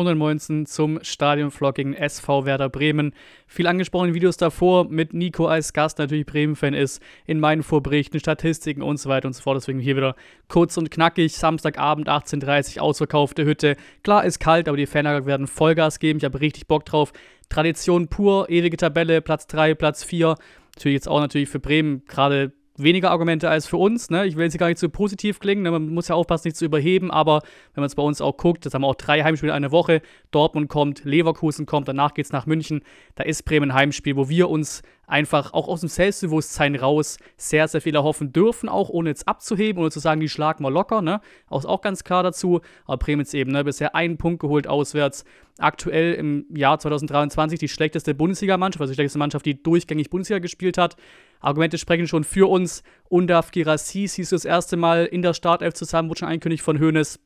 und 0.00 0.08
ein 0.08 0.18
Moinsen 0.18 0.66
zum 0.66 0.98
Stadionvlog 1.02 1.74
gegen 1.74 1.94
SV 1.94 2.46
Werder 2.46 2.68
Bremen. 2.68 3.12
Viel 3.46 3.66
angesprochene 3.66 4.14
Videos 4.14 4.36
davor 4.36 4.88
mit 4.88 5.12
Nico 5.12 5.46
als 5.46 5.72
Gast, 5.72 5.98
natürlich 5.98 6.26
Bremen-Fan 6.26 6.74
ist, 6.74 7.02
in 7.26 7.38
meinen 7.38 7.62
Vorberichten, 7.62 8.18
Statistiken 8.18 8.82
und 8.82 8.96
so 8.98 9.08
weiter 9.08 9.26
und 9.26 9.34
so 9.34 9.42
fort. 9.42 9.56
Deswegen 9.56 9.78
hier 9.78 9.96
wieder 9.96 10.16
kurz 10.48 10.76
und 10.76 10.90
knackig. 10.90 11.36
Samstagabend 11.36 12.08
18.30 12.08 12.76
Uhr, 12.76 12.82
ausverkaufte 12.82 13.44
Hütte. 13.44 13.76
Klar, 14.02 14.24
ist 14.24 14.40
kalt, 14.40 14.68
aber 14.68 14.76
die 14.76 14.86
Fanlager 14.86 15.26
werden 15.26 15.46
Vollgas 15.46 15.98
geben. 15.98 16.18
Ich 16.18 16.24
habe 16.24 16.40
richtig 16.40 16.66
Bock 16.66 16.84
drauf. 16.86 17.12
Tradition 17.50 18.08
pur, 18.08 18.48
ewige 18.48 18.76
Tabelle, 18.76 19.20
Platz 19.20 19.46
3, 19.48 19.74
Platz 19.74 20.02
4. 20.02 20.36
Natürlich 20.76 20.94
jetzt 20.94 21.08
auch 21.08 21.20
natürlich 21.20 21.48
für 21.48 21.60
Bremen 21.60 22.04
gerade 22.06 22.52
weniger 22.82 23.10
Argumente 23.10 23.48
als 23.48 23.66
für 23.66 23.76
uns. 23.76 24.10
Ne? 24.10 24.26
Ich 24.26 24.36
will 24.36 24.44
jetzt 24.44 24.58
gar 24.58 24.68
nicht 24.68 24.78
zu 24.78 24.88
positiv 24.88 25.40
klingen, 25.40 25.62
ne? 25.62 25.70
man 25.70 25.88
muss 25.88 26.08
ja 26.08 26.14
aufpassen, 26.14 26.48
nicht 26.48 26.56
zu 26.56 26.64
überheben, 26.64 27.10
aber 27.10 27.42
wenn 27.74 27.82
man 27.82 27.86
es 27.86 27.94
bei 27.94 28.02
uns 28.02 28.20
auch 28.20 28.36
guckt, 28.36 28.66
das 28.66 28.74
haben 28.74 28.82
wir 28.82 28.88
auch 28.88 28.94
drei 28.94 29.22
Heimspiele 29.22 29.52
in 29.52 29.56
einer 29.56 29.72
Woche. 29.72 30.02
Dortmund 30.30 30.68
kommt, 30.68 31.04
Leverkusen 31.04 31.66
kommt, 31.66 31.88
danach 31.88 32.14
geht 32.14 32.26
es 32.26 32.32
nach 32.32 32.46
München. 32.46 32.82
Da 33.14 33.24
ist 33.24 33.44
Bremen 33.44 33.70
ein 33.70 33.74
Heimspiel, 33.74 34.16
wo 34.16 34.28
wir 34.28 34.48
uns 34.48 34.82
einfach 35.10 35.52
auch 35.52 35.68
aus 35.68 35.80
dem 35.80 35.88
Selbstbewusstsein 35.88 36.76
raus 36.76 37.18
sehr, 37.36 37.68
sehr 37.68 37.80
viel 37.80 37.94
erhoffen 37.94 38.32
dürfen, 38.32 38.68
auch 38.68 38.88
ohne 38.88 39.10
jetzt 39.10 39.26
abzuheben 39.26 39.82
oder 39.82 39.90
zu 39.90 39.98
sagen, 39.98 40.20
die 40.20 40.28
schlagen 40.28 40.64
wir 40.64 40.70
locker, 40.70 41.02
ne? 41.02 41.20
Auch, 41.48 41.64
auch 41.64 41.80
ganz 41.80 42.04
klar 42.04 42.22
dazu. 42.22 42.60
Aber 42.86 42.98
Bremen 42.98 43.20
jetzt 43.20 43.34
eben, 43.34 43.50
ne? 43.50 43.64
Bisher 43.64 43.94
einen 43.94 44.16
Punkt 44.16 44.40
geholt 44.40 44.66
auswärts. 44.66 45.24
Aktuell 45.58 46.14
im 46.14 46.46
Jahr 46.54 46.78
2023 46.78 47.58
die 47.58 47.68
schlechteste 47.68 48.14
Bundesligamannschaft, 48.14 48.80
also 48.80 48.92
die 48.92 48.94
schlechteste 48.94 49.18
Mannschaft, 49.18 49.44
die 49.44 49.60
durchgängig 49.62 50.10
Bundesliga 50.10 50.38
gespielt 50.38 50.78
hat. 50.78 50.96
Argumente 51.40 51.78
sprechen 51.78 52.06
schon 52.06 52.24
für 52.24 52.48
uns. 52.48 52.82
Undaf 53.08 53.50
Girassi 53.50 54.06
siehst 54.06 54.32
du 54.32 54.36
das 54.36 54.44
erste 54.44 54.76
Mal 54.76 55.06
in 55.06 55.22
der 55.22 55.34
Startelf 55.34 55.74
zusammen, 55.74 56.08
wurde 56.08 56.20
schon 56.20 56.28
angekündigt 56.28 56.62
von 56.62 56.78
Hoeneß. 56.78 57.18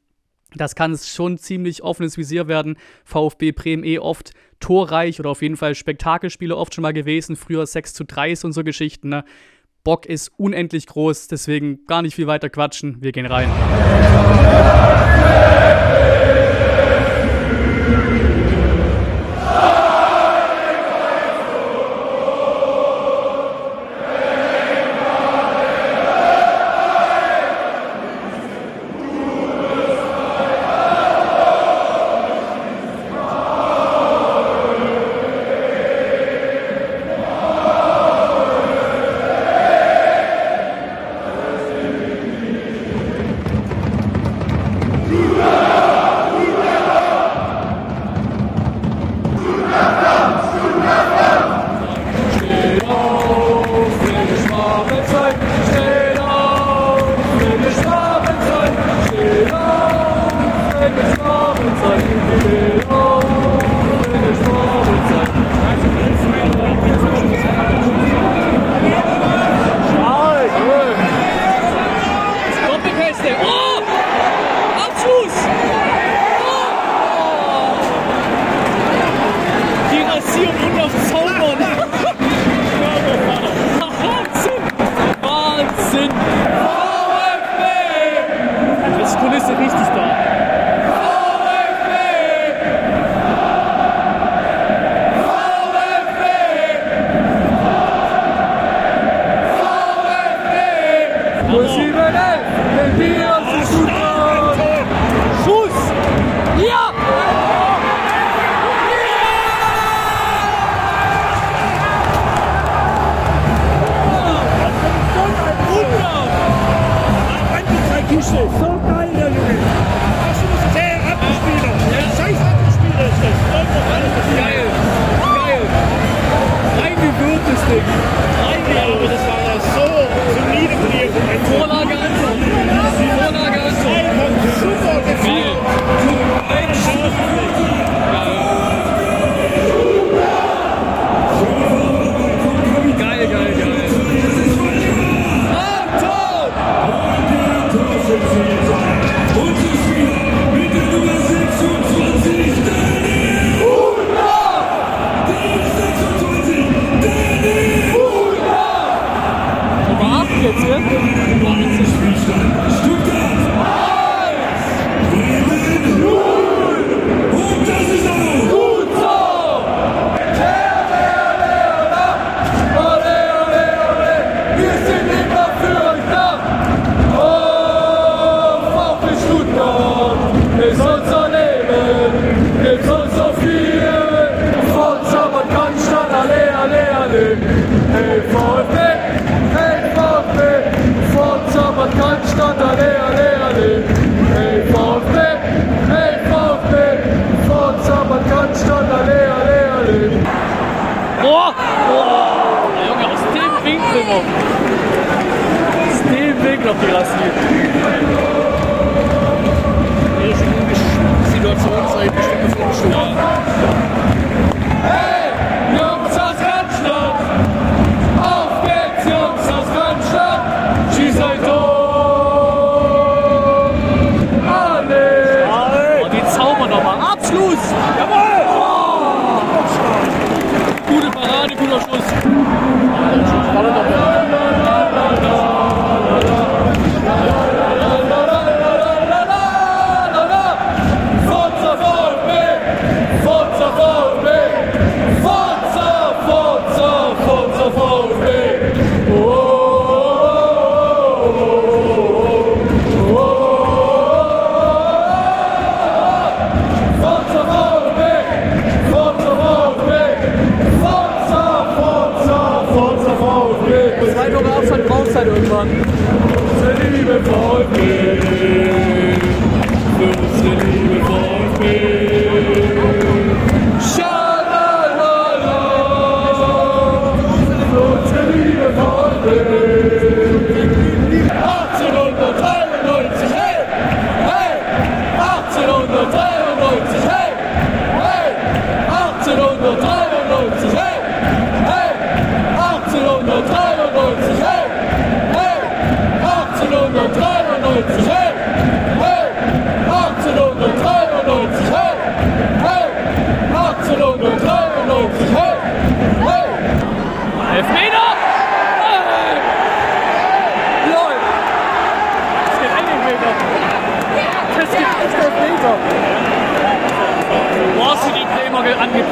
Das 0.56 0.76
kann 0.76 0.92
es 0.92 1.12
schon 1.12 1.36
ziemlich 1.36 1.82
offenes 1.82 2.16
Visier 2.16 2.46
werden. 2.46 2.76
VfB 3.04 3.52
Bremen 3.52 3.84
eh 3.84 3.98
oft 3.98 4.32
torreich 4.60 5.18
oder 5.18 5.30
auf 5.30 5.42
jeden 5.42 5.56
Fall 5.56 5.74
Spektakelspiele 5.74 6.56
oft 6.56 6.74
schon 6.74 6.82
mal 6.82 6.92
gewesen. 6.92 7.36
Früher 7.36 7.66
6 7.66 7.92
zu 7.92 8.04
3 8.04 8.34
und 8.44 8.52
so 8.52 8.62
Geschichten. 8.62 9.08
Ne? 9.08 9.24
Bock 9.82 10.06
ist 10.06 10.30
unendlich 10.38 10.86
groß, 10.86 11.28
deswegen 11.28 11.84
gar 11.86 12.02
nicht 12.02 12.14
viel 12.14 12.26
weiter 12.26 12.48
quatschen. 12.48 13.02
Wir 13.02 13.12
gehen 13.12 13.26
rein. 13.26 13.50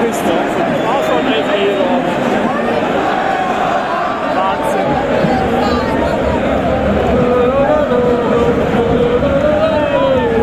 Angepisst. 0.03 0.25
War 0.85 1.01
schon 1.05 1.27
Elfmeter. 1.33 1.91
Wahnsinn. 4.37 4.91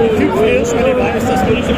Ich 0.05 0.11
tippe 0.17 0.45
erst, 0.45 0.73
wenn 0.77 0.87
ich 0.87 0.97
weiß, 0.97 1.25
dass 1.25 1.45
wir 1.45 1.55
nicht 1.55 1.69
im 1.69 1.75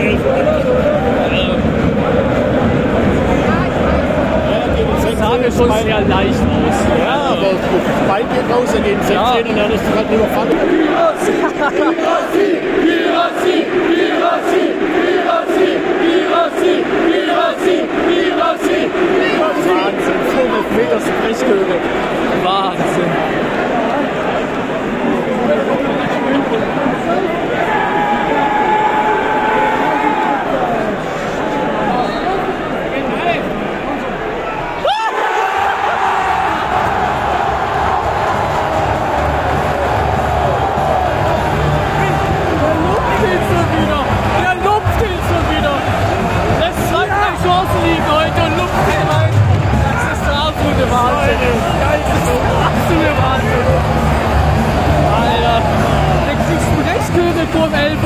Das 5.04 5.20
sah 5.20 5.38
mir 5.38 5.52
schon 5.52 5.72
sehr 5.84 6.02
leicht 6.02 6.42
aus. 6.42 6.78
Ja, 7.00 7.20
aber 7.32 7.52
Bein 8.08 8.26
geht 8.30 8.56
raus, 8.56 8.74
in 8.76 8.84
16 8.84 9.16
Ja. 9.16 9.34
und 9.34 9.58
dann 9.58 9.72
ist 9.72 9.82
es 9.82 9.96
halt 9.96 10.12
nur 10.12 10.28
Falle. 10.28 10.56
Wahnsinn, 19.82 20.22
500 20.30 20.72
Meter 20.76 21.00
Sprechchöre. 21.00 21.78
Wahnsinn. 22.44 23.12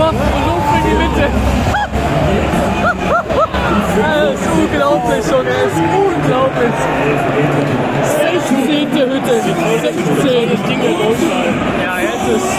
Vor 0.05 0.09
und 0.09 0.45
lupft 0.47 0.73
in 0.77 0.83
die 0.89 0.95
Mitte. 1.03 1.25
Das 3.97 4.33
ist 4.33 4.47
unglaublich, 4.51 5.25
Junge. 5.31 5.49
Das 5.49 5.71
ist 5.71 5.81
unglaublich. 6.05 6.75
16. 8.33 8.91
Hütte. 9.11 9.35
16. 10.21 10.81
Ja, 11.83 11.93
jetzt 11.99 12.27
ist 12.35 12.49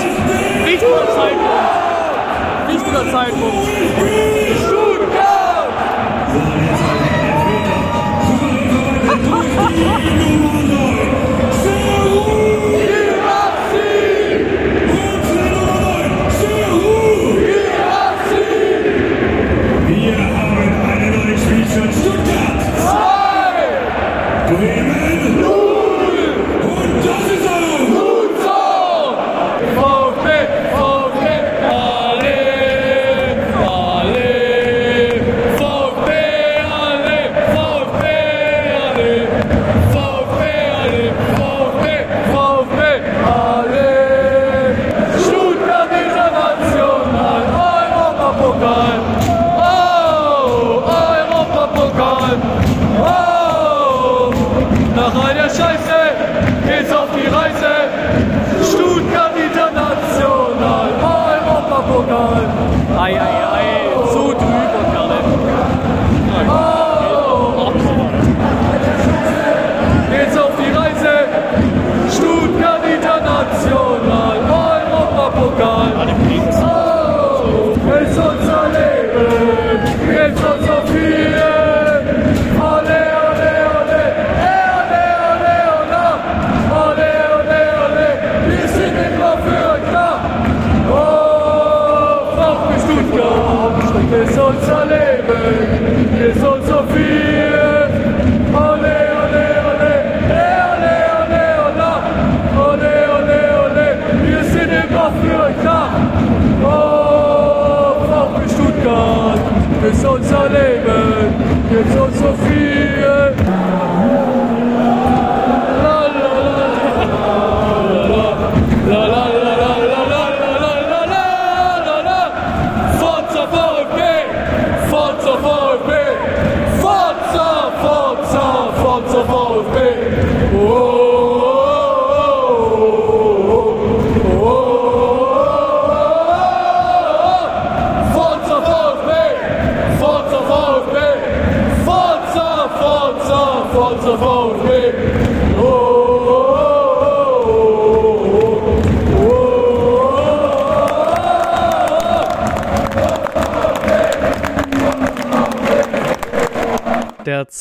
wichtiger 0.64 1.06
Zeitpunkt. 1.14 1.68
Wichtiger 2.68 3.04
Zeitpunkt. 3.12 4.75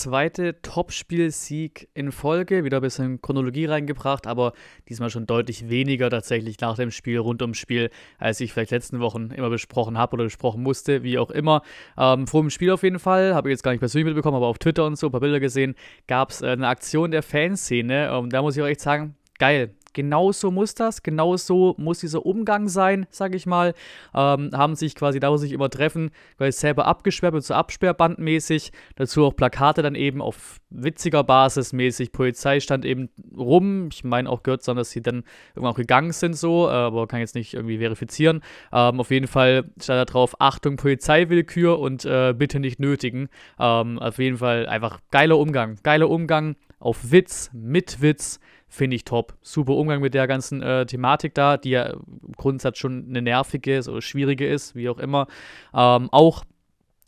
Zweite 0.06 0.62
Topspielsieg 0.62 1.90
in 1.96 2.12
Folge, 2.12 2.64
wieder 2.64 2.78
ein 2.78 2.82
bisschen 2.82 3.22
Chronologie 3.24 3.66
reingebracht, 3.66 4.28
aber 4.28 4.54
diesmal 4.88 5.10
schon 5.10 5.26
deutlich 5.26 5.68
weniger 5.68 6.12
tatsächlich 6.12 6.60
nach 6.60 6.76
dem 6.76 6.92
Spiel, 6.92 7.18
rund 7.18 7.42
ums 7.42 7.58
Spiel, 7.58 7.90
als 8.20 8.40
ich 8.40 8.54
vielleicht 8.54 8.70
letzten 8.70 9.00
Wochen 9.00 9.32
immer 9.32 9.50
besprochen 9.50 9.98
habe 9.98 10.14
oder 10.14 10.26
besprochen 10.26 10.62
musste, 10.62 11.02
wie 11.02 11.18
auch 11.18 11.32
immer. 11.32 11.64
Ähm, 11.98 12.28
vor 12.28 12.42
dem 12.42 12.52
Spiel 12.52 12.70
auf 12.70 12.84
jeden 12.84 13.00
Fall, 13.00 13.34
habe 13.34 13.50
ich 13.50 13.54
jetzt 13.54 13.64
gar 13.64 13.72
nicht 13.72 13.80
persönlich 13.80 14.06
mitbekommen, 14.06 14.38
aber 14.38 14.46
auf 14.46 14.60
Twitter 14.60 14.86
und 14.86 14.96
so 14.96 15.08
ein 15.08 15.12
paar 15.12 15.22
Bilder 15.22 15.40
gesehen, 15.40 15.74
gab 16.06 16.30
es 16.30 16.44
äh, 16.44 16.50
eine 16.50 16.68
Aktion 16.68 17.10
der 17.10 17.24
Fanszene 17.24 18.16
und 18.16 18.32
da 18.32 18.44
muss 18.44 18.56
ich 18.56 18.62
auch 18.62 18.68
echt 18.68 18.82
sagen, 18.82 19.16
geil. 19.40 19.74
Genau 19.96 20.34
so 20.34 20.52
muss 20.52 20.76
das, 20.76 21.04
genau 21.04 21.38
so 21.38 21.74
muss 21.78 22.00
dieser 22.00 22.26
Umgang 22.26 22.68
sein, 22.68 23.08
sag 23.10 23.34
ich 23.34 23.46
mal. 23.46 23.74
Ähm, 24.14 24.52
haben 24.54 24.76
sich 24.76 24.94
quasi 24.94 25.22
da, 25.22 25.32
wo 25.32 25.38
sich 25.38 25.54
immer 25.54 25.70
treffen, 25.70 26.12
weil 26.38 26.52
selber 26.52 26.86
abgesperrt 26.86 27.42
so 27.42 27.54
Absperrbandmäßig. 27.54 28.74
Dazu 28.98 29.24
auch 29.26 29.36
Plakate 29.36 29.82
dann 29.82 29.96
eben 29.96 30.22
auf 30.22 30.60
witziger 30.70 31.24
Basis 31.24 31.72
mäßig. 31.72 32.12
Polizei 32.12 32.60
stand 32.60 32.84
eben 32.84 33.10
rum. 33.36 33.88
Ich 33.90 34.04
meine 34.04 34.30
auch 34.30 34.44
gehört 34.44 34.64
sondern 34.64 34.82
dass 34.82 34.92
sie 34.92 35.02
dann 35.02 35.24
irgendwann 35.56 35.72
auch 35.72 35.78
gegangen 35.78 36.12
sind, 36.12 36.36
so, 36.36 36.68
äh, 36.68 36.72
aber 36.72 37.08
kann 37.08 37.22
jetzt 37.22 37.36
nicht 37.36 37.54
irgendwie 37.54 37.78
verifizieren. 37.78 38.42
Ähm, 38.74 39.00
auf 39.00 39.12
jeden 39.12 39.28
Fall 39.28 39.64
stand 39.82 40.00
da 40.00 40.06
drauf: 40.06 40.36
Achtung, 40.40 40.76
Polizeiwillkür 40.76 41.80
und 41.80 42.04
äh, 42.04 42.34
bitte 42.38 42.60
nicht 42.60 42.82
nötigen. 42.82 43.30
Ähm, 43.58 43.98
auf 44.00 44.18
jeden 44.18 44.38
Fall 44.38 44.68
einfach 44.68 45.00
geiler 45.10 45.38
Umgang. 45.38 45.78
Geiler 45.84 46.10
Umgang 46.10 46.58
auf 46.80 47.12
Witz, 47.12 47.50
mit 47.54 48.02
Witz 48.02 48.42
finde 48.76 48.96
ich 48.96 49.06
top. 49.06 49.36
Super 49.42 49.74
Umgang 49.74 50.02
mit 50.02 50.14
der 50.14 50.28
ganzen 50.28 50.62
äh, 50.62 50.86
Thematik 50.86 51.34
da, 51.34 51.58
die 51.58 51.72
ja 51.72 51.92
im 51.92 52.34
Grundsatz 52.38 52.78
schon 52.78 53.06
eine 53.10 53.22
nervige, 53.22 53.82
so 53.82 54.02
schwierige 54.02 54.48
ist, 54.48 54.76
wie 54.76 54.90
auch 54.90 55.00
immer. 55.00 55.28
Ähm, 55.74 56.10
auch 56.12 56.44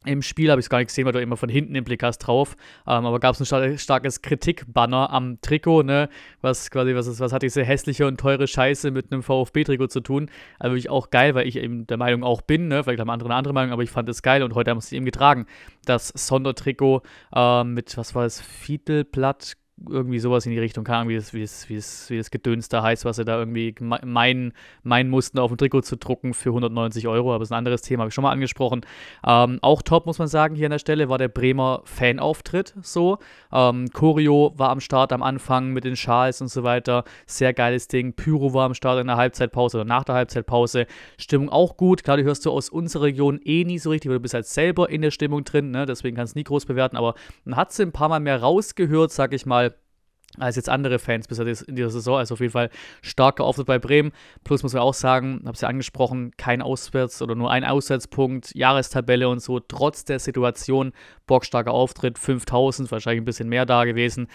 im 0.06 0.22
Spiel 0.22 0.50
habe 0.50 0.60
ich 0.60 0.66
es 0.66 0.70
gar 0.70 0.78
nicht 0.78 0.88
gesehen, 0.88 1.06
weil 1.06 1.12
du 1.12 1.22
immer 1.22 1.38
von 1.38 1.50
hinten 1.50 1.74
den 1.74 1.84
Blick 1.84 2.02
hast 2.02 2.20
drauf. 2.20 2.56
Ähm, 2.88 3.06
aber 3.06 3.20
gab 3.20 3.34
es 3.34 3.42
ein 3.42 3.46
star 3.46 3.78
starkes 3.78 4.22
Kritikbanner 4.22 5.12
am 5.12 5.42
Trikot, 5.42 5.84
ne? 5.84 6.10
Was 6.42 6.72
quasi, 6.72 6.96
was, 6.96 7.08
ist, 7.08 7.20
was 7.20 7.34
hat 7.34 7.42
diese 7.42 7.64
hässliche 7.64 8.08
und 8.08 8.20
teure 8.20 8.48
Scheiße 8.48 8.92
mit 8.92 9.12
einem 9.12 9.22
VfB-Trikot 9.22 9.88
zu 9.88 10.00
tun? 10.00 10.30
Also 10.60 10.74
wirklich 10.74 10.90
auch 10.90 11.10
geil, 11.10 11.36
weil 11.36 11.48
ich 11.48 11.58
eben 11.58 11.88
der 11.88 11.98
Meinung 11.98 12.24
auch 12.24 12.42
bin, 12.42 12.68
ne? 12.70 12.84
Vielleicht 12.84 13.00
haben 13.00 13.10
andere 13.10 13.30
eine 13.30 13.36
andere 13.36 13.54
Meinung, 13.54 13.74
aber 13.74 13.84
ich 13.84 13.92
fand 13.92 14.08
es 14.08 14.22
geil 14.22 14.44
und 14.44 14.56
heute 14.56 14.72
haben 14.72 14.80
sie 14.80 14.88
es 14.88 14.92
eben 14.94 15.06
getragen. 15.06 15.46
Das 15.86 16.10
Sondertrikot 16.10 17.02
äh, 17.36 17.64
mit, 17.64 17.98
was 17.98 18.16
war 18.16 18.26
es, 18.26 18.40
Fiedelblatt, 18.40 19.58
irgendwie 19.90 20.20
sowas 20.20 20.46
in 20.46 20.52
die 20.52 20.60
Richtung, 20.60 20.88
Ahnung, 20.88 21.10
wie 21.10 21.16
das, 21.16 21.34
wie 21.34 21.42
das, 21.42 21.70
wie 21.70 21.76
das, 21.76 22.10
wie 22.10 22.18
das 22.18 22.32
Gedöns 22.32 22.68
da 22.68 22.82
heißt, 22.82 23.06
was 23.06 23.18
sie 23.18 23.26
da 23.26 23.38
irgendwie 23.38 23.76
meinen, 23.80 24.54
meinen 24.84 25.10
mussten, 25.10 25.38
auf 25.40 25.52
dem 25.52 25.58
Trikot 25.58 25.82
zu 25.82 25.98
drucken 25.98 26.34
für 26.34 26.50
190 26.50 27.08
Euro, 27.08 27.32
aber 27.32 27.40
das 27.40 27.50
ist 27.50 27.52
ein 27.52 27.60
anderes 27.60 27.84
Thema, 27.84 28.02
habe 28.02 28.10
ich 28.10 28.14
schon 28.14 28.24
mal 28.24 28.32
angesprochen. 28.32 28.82
Ähm, 29.26 29.60
auch 29.62 29.82
top, 29.84 30.06
muss 30.08 30.18
man 30.18 30.28
sagen, 30.28 30.56
hier 30.56 30.66
an 30.66 30.72
der 30.72 30.80
Stelle 30.80 31.10
war 31.10 31.18
der 31.18 31.28
Bremer 31.28 31.82
Fanauftritt 31.86 32.74
so. 32.82 33.20
Ähm, 33.52 33.88
Choreo 33.94 34.54
war 34.56 34.70
am 34.70 34.80
Start 34.80 35.14
am 35.14 35.22
Anfang 35.22 35.70
mit 35.70 35.84
den 35.84 35.96
Schals 35.96 36.42
und 36.42 36.48
so 36.48 36.64
weiter, 36.64 37.04
sehr 37.28 37.54
geiles 37.54 37.88
Ding. 37.88 38.14
Pyro 38.14 38.54
war 38.54 38.66
am 38.66 38.74
Start 38.74 39.00
in 39.00 39.08
der 39.08 39.18
Halbzeitpause 39.18 39.78
oder 39.78 39.86
nach 39.86 40.04
der 40.04 40.16
Halbzeitpause. 40.16 40.88
Stimmung 41.18 41.50
auch 41.50 41.78
gut, 41.78 42.04
klar, 42.04 42.18
die 42.18 42.24
hörst 42.24 42.46
du 42.46 42.52
aus 42.52 42.70
unserer 42.70 43.04
Region 43.04 43.40
eh 43.44 43.64
nie 43.64 43.78
so 43.78 43.92
richtig, 43.92 44.10
weil 44.10 44.18
du 44.18 44.22
bist 44.22 44.34
halt 44.34 44.48
selber 44.48 44.90
in 44.90 45.02
der 45.04 45.12
Stimmung 45.12 45.44
drin, 45.44 45.70
ne? 45.70 45.86
deswegen 45.86 46.18
kannst 46.18 46.36
du 46.36 46.40
nie 46.40 46.44
groß 46.44 46.66
bewerten, 46.66 46.98
aber 46.98 47.14
man 47.46 47.56
hat 47.58 47.72
sie 47.72 47.84
ein 47.84 47.92
paar 47.92 48.10
Mal 48.10 48.20
mehr 48.20 48.42
rausgehört, 48.42 49.12
sag 49.12 49.34
ich 49.34 49.46
mal, 49.46 49.67
als 50.40 50.56
jetzt 50.56 50.70
andere 50.70 51.00
Fans 51.00 51.28
bisher 51.28 51.48
in 51.48 51.76
dieser 51.76 51.90
Saison. 51.90 52.18
Also 52.18 52.34
auf 52.34 52.40
jeden 52.40 52.52
Fall 52.52 52.70
starker 53.02 53.44
Auftritt 53.44 53.68
bei 53.68 53.80
Bremen. 53.80 54.12
Plus 54.44 54.64
muss 54.64 54.74
man 54.74 54.84
auch 54.84 54.94
sagen, 54.94 55.42
habe 55.46 55.54
es 55.54 55.62
ja 55.62 55.68
angesprochen, 55.68 56.32
kein 56.38 56.62
Auswärts- 56.62 57.22
oder 57.22 57.36
nur 57.36 57.52
ein 57.52 57.64
Auswärtspunkt, 57.64 58.54
Jahrestabelle 58.56 59.30
und 59.30 59.40
so. 59.42 59.60
Trotz 59.60 60.06
der 60.06 60.20
Situation, 60.20 60.94
bockstarker 61.26 61.72
Auftritt, 61.72 62.20
5000, 62.20 62.92
wahrscheinlich 62.92 63.22
ein 63.22 63.26
bisschen 63.26 63.50
mehr 63.50 63.66
da 63.66 63.86
gewesen. 63.86 64.28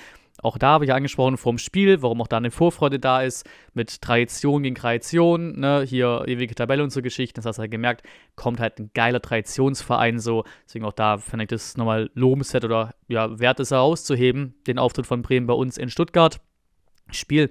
Auch 0.43 0.59
da 0.59 0.69
habe 0.71 0.85
ich 0.85 0.93
angesprochen 0.93 1.37
vom 1.37 1.57
Spiel, 1.57 2.03
warum 2.03 2.21
auch 2.21 2.27
da 2.27 2.37
eine 2.37 2.51
Vorfreude 2.51 2.99
da 2.99 3.23
ist, 3.23 3.49
mit 3.75 4.03
Tradition 4.03 4.65
gegen 4.65 4.75
Tradition, 4.75 5.59
ne? 5.59 5.83
hier 5.87 6.25
ewige 6.27 6.55
Tabelle 6.55 6.83
und 6.83 6.91
so 6.91 7.01
Geschichten, 7.01 7.37
das 7.37 7.47
hast 7.47 7.57
du 7.57 7.61
halt 7.61 7.71
gemerkt, 7.71 8.05
kommt 8.35 8.59
halt 8.61 8.79
ein 8.81 8.91
geiler 8.93 9.23
Traditionsverein 9.23 10.19
so, 10.19 10.45
deswegen 10.67 10.85
auch 10.85 10.93
da 10.93 11.19
finde 11.19 11.45
ich 11.45 11.49
das 11.49 11.77
nochmal 11.77 12.11
lobenswert 12.15 12.65
oder 12.65 12.95
ja, 13.07 13.39
wert 13.39 13.61
ist 13.61 13.71
herauszuheben, 13.71 14.55
den 14.67 14.79
Auftritt 14.79 15.07
von 15.07 15.23
Bremen 15.23 15.47
bei 15.47 15.55
uns 15.55 15.79
in 15.79 15.89
Stuttgart. 15.89 16.41
Spiel, 17.11 17.49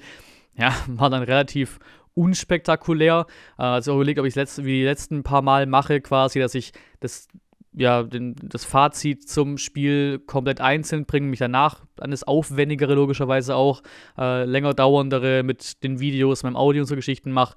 ja, 0.56 0.76
war 0.88 1.10
dann 1.10 1.24
relativ 1.24 1.80
unspektakulär. 2.14 3.26
Also 3.58 3.96
überlegt, 3.96 4.20
ob 4.20 4.26
ich 4.26 4.36
es 4.36 4.64
wie 4.64 4.80
die 4.80 4.84
letzten 4.84 5.24
paar 5.24 5.42
Mal 5.42 5.66
mache, 5.66 6.02
quasi, 6.02 6.40
dass 6.40 6.56
ich 6.56 6.74
das 7.00 7.28
ja, 7.74 8.04
den, 8.04 8.36
das 8.44 8.66
Fazit 8.66 9.28
zum 9.28 9.58
Spiel 9.58 10.20
komplett 10.20 10.60
einzeln 10.60 11.06
bringen, 11.06 11.30
mich 11.30 11.40
danach 11.40 11.84
an 12.00 12.12
das 12.12 12.24
Aufwendigere 12.24 12.96
logischerweise 12.96 13.56
auch, 13.56 13.82
äh, 14.18 14.44
länger 14.44 14.74
dauerndere 14.74 15.44
mit 15.44 15.84
den 15.84 16.00
Videos, 16.00 16.44
meinem 16.44 16.58
Audio 16.58 16.82
und 16.82 16.88
so 16.88 16.96
Geschichten 16.96 17.32
mache. 17.32 17.56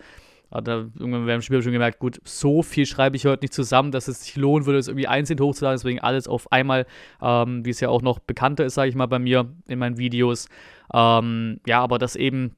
Da 0.51 0.87
irgendwann 0.99 1.27
dem 1.27 1.43
Spiel 1.43 1.63
schon 1.63 1.73
gemerkt, 1.73 1.99
gut, 1.99 2.21
so 2.23 2.63
viel 2.63 2.87
schreibe 2.87 3.17
ich 3.17 3.27
heute 3.27 3.43
nicht 3.43 3.53
zusammen, 3.53 3.91
dass 3.91 4.07
es 4.07 4.25
sich 4.25 4.37
lohnen 4.37 4.67
würde, 4.67 4.79
es 4.79 4.87
irgendwie 4.87 5.09
einzeln 5.09 5.41
hochzuladen. 5.41 5.79
Deswegen 5.79 5.99
alles 5.99 6.29
auf 6.29 6.53
einmal, 6.53 6.87
ähm, 7.21 7.65
wie 7.65 7.71
es 7.71 7.81
ja 7.81 7.89
auch 7.89 8.03
noch 8.03 8.21
bekannter 8.21 8.65
ist, 8.65 8.75
sage 8.75 8.89
ich 8.89 8.95
mal, 8.95 9.07
bei 9.07 9.19
mir 9.19 9.53
in 9.67 9.81
meinen 9.81 9.99
Videos. 9.99 10.47
Ähm, 10.93 11.61
ja, 11.67 11.81
aber 11.81 11.99
das 11.99 12.15
eben, 12.15 12.55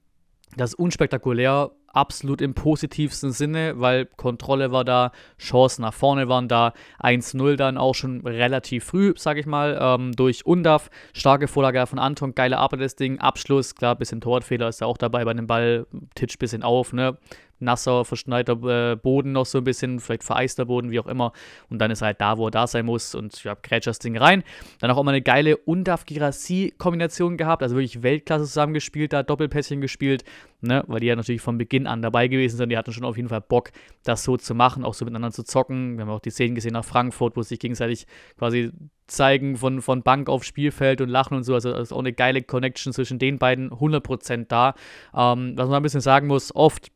das 0.57 0.75
unspektakulär 0.75 1.71
absolut 1.97 2.41
im 2.41 2.55
positivsten 2.55 3.33
Sinne, 3.33 3.81
weil 3.81 4.07
Kontrolle 4.07 4.71
war 4.71 4.85
da, 4.85 5.13
Chancen 5.39 5.83
nach 5.83 5.95
vorne 5.95 6.29
waren 6.29 6.49
da, 6.49 6.73
1-0 7.03 7.57
dann 7.57 7.79
auch 7.79 7.95
schon 7.95 8.21
relativ 8.27 8.85
früh, 8.85 9.15
sag 9.17 9.39
ich 9.39 9.47
mal, 9.47 9.79
ähm, 9.81 10.13
durch 10.13 10.45
Undaf, 10.47 10.91
starke 11.13 11.49
Vorlage 11.49 11.87
von 11.87 11.99
Anton, 11.99 12.35
geile 12.35 12.59
Arbeit 12.59 12.81
das 12.81 12.97
Ding, 12.97 13.19
Abschluss, 13.19 13.75
klar, 13.75 13.97
bisschen 13.97 14.21
Torwartfehler 14.21 14.69
ist 14.69 14.81
ja 14.81 14.87
auch 14.87 14.99
dabei 14.99 15.25
bei 15.25 15.35
dem 15.35 15.47
Ball, 15.47 15.87
Titsch 16.15 16.39
bisschen 16.39 16.63
auf, 16.63 16.93
ne, 16.93 17.17
nasser, 17.59 18.05
verschneiter 18.05 18.93
äh, 18.93 18.97
Boden 18.97 19.33
noch 19.33 19.47
so 19.47 19.59
ein 19.59 19.65
bisschen, 19.65 20.01
vielleicht 20.01 20.25
vereister 20.25 20.65
Boden, 20.65 20.91
wie 20.91 21.01
auch 21.01 21.07
immer. 21.07 21.33
Und 21.69 21.79
dann 21.79 21.91
ist 21.91 22.03
er 22.03 22.07
halt 22.07 22.21
da, 22.21 22.39
wo 22.39 22.49
er 22.49 22.51
da 22.51 22.67
sein 22.67 22.87
muss 22.87 23.15
und 23.15 23.43
ja, 23.45 23.55
grätscht 23.55 23.87
das 23.87 23.99
Ding 23.99 24.17
rein. 24.17 24.43
Dann 24.81 24.91
auch 24.91 25.01
immer 25.01 25.11
eine 25.11 25.23
geile 25.23 25.57
Undaf-Girassi-Kombination 25.57 27.37
gehabt, 27.37 27.63
also 27.63 27.77
wirklich 27.77 28.03
Weltklasse 28.03 28.45
zusammengespielt, 28.45 29.13
da 29.13 29.23
Doppelpässchen 29.23 29.81
gespielt, 29.81 30.25
ne, 30.61 30.85
weil 30.87 31.01
die 31.01 31.07
ja 31.07 31.17
natürlich 31.17 31.43
von 31.43 31.59
Beginn 31.59 31.87
an 31.87 32.03
dabei 32.03 32.29
gewesen 32.29 32.57
sind. 32.57 32.69
Die 32.71 32.77
hatten 32.77 32.93
schon 32.93 33.05
auf 33.05 33.17
jeden 33.17 33.29
Fall 33.29 33.41
Bock, 33.41 33.71
das 34.05 34.25
so 34.25 34.37
zu 34.37 34.55
machen, 34.55 34.85
auch 34.85 34.95
so 34.95 35.05
miteinander 35.05 35.33
zu 35.33 35.45
zocken. 35.45 35.97
Wir 35.97 36.03
haben 36.03 36.11
auch 36.11 36.21
die 36.21 36.31
Szenen 36.31 36.55
gesehen 36.55 36.73
nach 36.73 36.85
Frankfurt, 36.85 37.37
wo 37.37 37.43
sie 37.43 37.51
sich 37.51 37.59
gegenseitig 37.61 38.07
quasi 38.39 38.71
zeigen 39.07 39.57
von, 39.57 39.83
von 39.83 40.03
Bank 40.03 40.29
auf 40.29 40.45
Spielfeld 40.45 41.01
und 41.01 41.09
lachen 41.09 41.37
und 41.37 41.45
so. 41.45 41.55
Also, 41.55 41.73
ist 41.73 41.93
auch 41.93 41.99
eine 41.99 42.13
geile 42.13 42.43
Connection 42.43 42.93
zwischen 42.93 43.19
den 43.19 43.39
beiden, 43.39 43.71
100% 43.71 44.47
da. 44.49 44.75
Ähm, 45.15 45.53
was 45.57 45.69
man 45.69 45.77
ein 45.77 45.83
bisschen 45.83 46.01
sagen 46.01 46.27
muss, 46.27 46.55
oft 46.55 46.91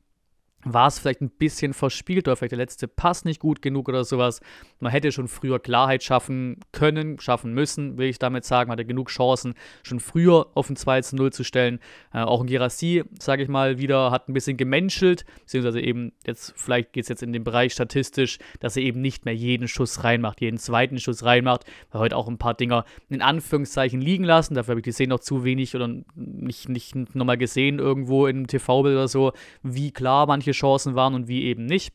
war 0.65 0.89
es 0.89 0.99
vielleicht 0.99 1.23
ein 1.23 1.31
bisschen 1.31 1.73
verspielt 1.73 2.29
oder 2.29 2.37
vielleicht 2.37 2.53
der 2.53 2.59
letzte 2.59 2.87
Pass 2.87 3.25
nicht 3.25 3.41
gut 3.41 3.63
genug 3.63 3.89
oder 3.89 4.05
sowas. 4.05 4.41
Man 4.79 4.93
hätte 4.93 5.11
schon 5.11 5.29
früher 5.29 5.59
Klarheit 5.59 6.03
schaffen 6.03 6.61
können, 6.73 7.19
schaffen 7.19 7.55
müssen, 7.55 7.97
will 7.97 8.09
ich 8.09 8.19
damit 8.19 8.45
sagen. 8.45 8.69
Man 8.69 8.75
hatte 8.75 8.85
genug 8.85 9.09
Chancen, 9.09 9.55
schon 9.83 10.01
früher 10.01 10.49
auf 10.55 10.69
ein 10.69 10.77
2 10.77 11.01
zu 11.03 11.17
0 11.17 11.33
zu 11.33 11.45
stellen. 11.45 11.81
Äh, 12.13 12.21
auch 12.21 12.43
ein 12.43 12.47
Gerassi, 12.47 13.05
sage 13.19 13.43
ich 13.43 13.49
mal, 13.49 13.79
wieder 13.79 14.11
hat 14.11 14.29
ein 14.29 14.35
bisschen 14.35 14.57
gemenschelt, 14.57 15.25
beziehungsweise 15.41 15.81
eben 15.81 16.13
jetzt, 16.27 16.53
vielleicht 16.57 16.93
geht 16.93 17.05
es 17.05 17.09
jetzt 17.09 17.23
in 17.23 17.33
den 17.33 17.45
Bereich 17.45 17.73
statistisch, 17.73 18.39
dass 18.61 18.77
er 18.77 18.83
eben 18.83 19.01
nicht 19.01 19.25
mehr 19.25 19.35
jeden 19.35 19.67
Schuss 19.67 20.05
reinmacht, 20.05 20.41
jeden 20.41 20.59
zweiten 20.59 20.99
Schuss 20.99 21.25
reinmacht, 21.25 21.65
weil 21.91 22.03
heute 22.03 22.17
auch 22.17 22.29
ein 22.29 22.39
paar 22.39 22.55
Dinger 22.55 22.85
in 23.09 23.23
Anführungszeichen 23.23 24.01
liegen 24.01 24.25
lassen. 24.25 24.55
Dafür 24.55 24.73
habe 24.73 24.81
ich 24.81 24.85
die 24.85 24.93
Szene 24.93 25.11
noch 25.11 25.21
zu 25.21 25.45
wenig 25.45 25.75
oder 25.75 25.89
nicht, 26.15 26.69
nicht 26.69 26.95
nochmal 27.15 27.39
gesehen 27.39 27.79
irgendwo 27.79 28.27
einem 28.27 28.47
TV-Bild 28.47 28.95
oder 28.95 29.09
so, 29.09 29.33
wie 29.63 29.91
klar 29.91 30.27
manche 30.27 30.50
welche 30.51 30.59
Chancen 30.59 30.95
waren 30.95 31.15
und 31.15 31.29
wie 31.29 31.45
eben 31.45 31.67
nicht. 31.67 31.93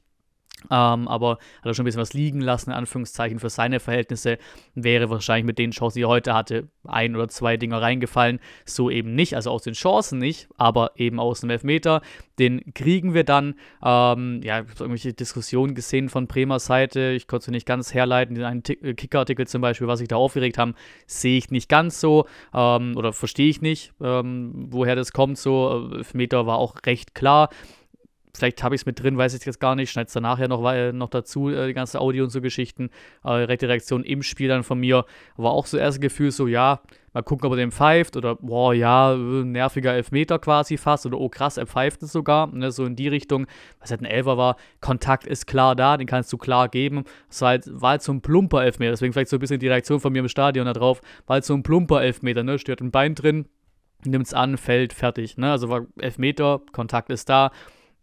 Ähm, 0.71 1.07
aber 1.07 1.31
hat 1.31 1.65
er 1.65 1.73
schon 1.73 1.83
ein 1.83 1.85
bisschen 1.85 2.01
was 2.01 2.13
liegen 2.13 2.41
lassen, 2.41 2.71
in 2.71 2.75
Anführungszeichen, 2.75 3.39
für 3.39 3.49
seine 3.49 3.79
Verhältnisse. 3.79 4.37
Wäre 4.73 5.09
wahrscheinlich 5.09 5.45
mit 5.45 5.59
den 5.59 5.71
Chancen, 5.71 5.99
die 5.99 6.03
er 6.03 6.09
heute 6.09 6.33
hatte, 6.33 6.69
ein 6.85 7.15
oder 7.15 7.27
zwei 7.27 7.57
Dinger 7.57 7.81
reingefallen. 7.81 8.39
So 8.65 8.89
eben 8.89 9.13
nicht, 9.13 9.35
also 9.35 9.51
aus 9.51 9.63
den 9.63 9.73
Chancen 9.73 10.17
nicht, 10.17 10.47
aber 10.57 10.91
eben 10.95 11.19
aus 11.19 11.41
dem 11.41 11.49
Elfmeter. 11.49 12.01
Den 12.39 12.73
kriegen 12.73 13.13
wir 13.13 13.25
dann. 13.25 13.55
Ähm, 13.83 14.41
ja, 14.43 14.61
ich 14.61 14.69
habe 14.69 14.79
irgendwelche 14.79 15.13
Diskussionen 15.13 15.75
gesehen 15.75 16.09
von 16.09 16.25
Bremer 16.25 16.59
Seite. 16.59 17.11
Ich 17.11 17.27
konnte 17.27 17.43
es 17.43 17.51
nicht 17.51 17.67
ganz 17.67 17.93
herleiten. 17.93 18.35
Den 18.35 18.45
einen 18.45 18.63
äh, 18.65 18.93
Kicker-Artikel 18.93 19.45
zum 19.45 19.61
Beispiel, 19.61 19.87
was 19.87 19.99
sich 19.99 20.07
da 20.07 20.15
aufgeregt 20.15 20.57
haben, 20.57 20.73
sehe 21.05 21.37
ich 21.37 21.51
nicht 21.51 21.69
ganz 21.69 21.99
so 21.99 22.25
ähm, 22.53 22.95
oder 22.95 23.13
verstehe 23.13 23.49
ich 23.49 23.61
nicht, 23.61 23.93
ähm, 24.01 24.67
woher 24.69 24.95
das 24.95 25.11
kommt. 25.11 25.37
So, 25.37 25.89
äh, 25.91 25.97
Elfmeter 25.97 26.47
war 26.47 26.57
auch 26.57 26.75
recht 26.85 27.13
klar 27.13 27.49
vielleicht 28.35 28.63
habe 28.63 28.75
ich 28.75 28.81
es 28.81 28.85
mit 28.85 29.01
drin, 29.01 29.17
weiß 29.17 29.33
ich 29.33 29.45
jetzt 29.45 29.59
gar 29.59 29.75
nicht. 29.75 29.91
Schneid's 29.91 30.13
danach 30.13 30.39
ja 30.39 30.47
noch, 30.47 30.63
äh, 30.71 30.91
noch 30.91 31.09
dazu, 31.09 31.49
äh, 31.49 31.67
die 31.67 31.73
ganze 31.73 31.99
Audio 31.99 32.23
und 32.25 32.29
so 32.29 32.41
Geschichten. 32.41 32.89
Äh, 33.23 33.29
rechte 33.29 33.67
Reaktion 33.67 34.03
im 34.03 34.23
Spiel 34.23 34.47
dann 34.47 34.63
von 34.63 34.79
mir. 34.79 35.05
War 35.37 35.51
auch 35.51 35.65
so 35.65 35.77
erste 35.77 35.99
Gefühl, 35.99 36.31
so 36.31 36.47
ja, 36.47 36.81
mal 37.13 37.23
gucken, 37.23 37.47
ob 37.47 37.53
er 37.53 37.57
den 37.57 37.71
pfeift 37.71 38.17
oder 38.17 38.35
boah, 38.35 38.73
ja, 38.73 39.13
äh, 39.13 39.17
nerviger 39.17 39.93
Elfmeter 39.93 40.37
quasi 40.37 40.77
fast 40.77 41.05
oder 41.05 41.17
oh 41.17 41.29
krass, 41.29 41.57
er 41.57 41.65
pfeift 41.65 42.03
es 42.03 42.11
sogar. 42.11 42.47
Ne, 42.47 42.71
so 42.71 42.85
in 42.85 42.95
die 42.95 43.07
Richtung, 43.07 43.47
was 43.79 43.89
halt 43.89 44.01
ein 44.01 44.05
Elfer 44.05 44.37
war. 44.37 44.57
Kontakt 44.81 45.25
ist 45.25 45.47
klar 45.47 45.75
da, 45.75 45.97
den 45.97 46.07
kannst 46.07 46.31
du 46.33 46.37
klar 46.37 46.67
geben. 46.67 47.05
Es 47.29 47.41
war 47.41 47.49
halt, 47.49 47.63
war 47.69 47.91
halt 47.91 48.01
so 48.01 48.11
ein 48.11 48.21
plumper 48.21 48.63
Elfmeter, 48.63 48.91
deswegen 48.91 49.13
vielleicht 49.13 49.29
so 49.29 49.37
ein 49.37 49.39
bisschen 49.39 49.59
die 49.59 49.69
Reaktion 49.69 49.99
von 49.99 50.11
mir 50.11 50.19
im 50.19 50.27
Stadion 50.27 50.65
da 50.65 50.73
drauf. 50.73 51.01
War 51.25 51.35
halt 51.35 51.45
so 51.45 51.53
ein 51.53 51.63
plumper 51.63 52.03
Elfmeter, 52.03 52.43
ne, 52.43 52.59
stört 52.59 52.81
ein 52.81 52.91
Bein 52.91 53.15
drin, 53.15 53.45
nimmt 54.03 54.27
es 54.27 54.33
an, 54.33 54.57
fällt, 54.57 54.93
fertig. 54.93 55.37
Ne? 55.37 55.51
Also 55.51 55.69
war 55.69 55.85
Elfmeter, 55.97 56.61
Kontakt 56.73 57.09
ist 57.09 57.29
da 57.29 57.51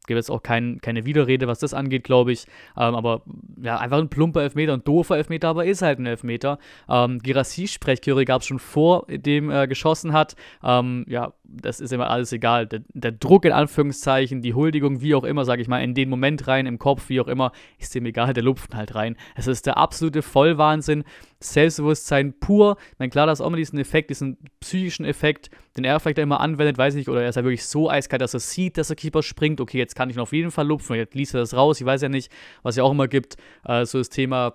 gibt 0.07 0.17
jetzt 0.17 0.31
auch 0.31 0.43
kein, 0.43 0.81
keine 0.81 1.05
Widerrede, 1.05 1.47
was 1.47 1.59
das 1.59 1.75
angeht, 1.75 2.05
glaube 2.05 2.33
ich. 2.33 2.47
Ähm, 2.77 2.95
aber 2.95 3.23
ja, 3.63 3.79
einfach 3.79 3.99
ein 3.99 4.09
plumper 4.09 4.43
Elfmeter, 4.43 4.73
ein 4.75 4.85
doofer 4.85 5.17
Elfmeter, 5.17 5.49
aber 5.49 5.65
ist 5.65 5.83
halt 5.83 5.99
ein 5.99 6.07
Elfmeter. 6.07 6.59
Ähm, 6.89 7.21
Girassi-Sprechchöre 7.21 8.25
gab 8.25 8.43
es 8.43 8.47
schon 8.47 8.59
vor 8.59 9.07
dem 9.09 9.51
er 9.51 9.67
geschossen 9.67 10.13
hat. 10.13 10.37
Ähm, 10.63 11.05
ja, 11.09 11.33
das 11.53 11.81
ist 11.81 11.93
immer 11.93 12.11
alles 12.11 12.33
egal. 12.33 12.67
Der, 12.67 12.83
der, 12.95 13.13
Druck 13.13 13.45
in 13.45 13.53
Anführungszeichen, 13.53 14.43
die 14.43 14.55
Huldigung, 14.55 15.01
wie 15.01 15.15
auch 15.15 15.25
immer, 15.25 15.45
sage 15.45 15.63
ich 15.63 15.69
mal, 15.69 15.83
in 15.83 15.95
den 15.95 16.09
Moment 16.09 16.47
rein, 16.49 16.67
im 16.67 16.79
Kopf, 16.79 17.09
wie 17.09 17.21
auch 17.21 17.29
immer, 17.29 17.53
ist 17.79 17.95
dem 17.95 18.07
egal, 18.07 18.33
der 18.33 18.43
lupft 18.43 18.75
halt 18.75 18.95
rein. 18.95 19.17
Es 19.35 19.47
ist 19.47 19.67
der 19.67 19.77
absolute 19.77 20.23
Vollwahnsinn. 20.23 21.05
Selbstbewusstsein 21.41 22.39
pur. 22.39 22.77
Ich 22.93 22.99
meine, 22.99 23.11
klar, 23.11 23.27
das 23.27 23.39
ist 23.39 23.43
auch 23.43 23.49
immer 23.49 23.57
diesen 23.57 23.79
Effekt, 23.79 24.11
diesen 24.11 24.39
psychischen 24.61 25.05
Effekt, 25.05 25.51
den 25.77 25.85
er 25.85 25.99
vielleicht 26.01 26.19
immer 26.19 26.41
anwendet, 26.41 26.79
weiß 26.79 26.95
ich 26.95 26.99
nicht, 26.99 27.09
oder 27.09 27.23
er 27.23 27.29
ist 27.29 27.37
ja 27.37 27.45
wirklich 27.45 27.67
so 27.67 27.91
eiskalt, 27.91 28.23
dass 28.23 28.35
er 28.35 28.41
sieht, 28.41 28.79
dass 28.79 28.89
der 28.89 28.97
Keeper 28.97 29.23
springt. 29.23 29.61
Okay, 29.61 29.79
jetzt 29.79 29.95
kann 29.95 30.09
ich 30.09 30.17
ihn 30.17 30.21
auf 30.21 30.33
jeden 30.33 30.51
Fall 30.51 30.67
lupfen, 30.67 30.97
jetzt 30.97 31.15
liest 31.15 31.35
er 31.35 31.41
das 31.41 31.55
raus, 31.55 31.81
ich 31.81 31.87
weiß 31.87 32.03
ja 32.03 32.09
nicht, 32.09 32.31
was 32.63 32.77
ja 32.77 32.85
auch 32.85 32.93
immer 32.93 33.09
gibt, 33.09 33.37
äh, 33.65 33.85
so 33.85 33.99
das 33.99 34.09
Thema, 34.09 34.55